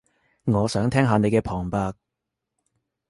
[0.45, 1.93] 我想聽下你嘅旁白